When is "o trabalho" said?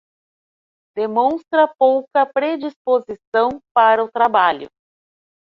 4.03-4.67